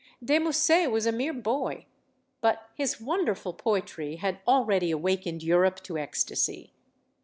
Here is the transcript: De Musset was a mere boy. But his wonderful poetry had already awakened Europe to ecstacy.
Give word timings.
De 0.25 0.39
Musset 0.39 0.89
was 0.89 1.05
a 1.05 1.11
mere 1.11 1.31
boy. 1.31 1.85
But 2.41 2.67
his 2.73 2.99
wonderful 2.99 3.53
poetry 3.53 4.15
had 4.15 4.39
already 4.47 4.89
awakened 4.89 5.43
Europe 5.43 5.79
to 5.83 5.95
ecstacy. 5.97 6.73